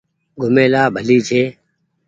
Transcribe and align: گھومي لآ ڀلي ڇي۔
گھومي 0.39 0.65
لآ 0.73 0.83
ڀلي 0.95 1.17
ڇي۔ 1.27 1.41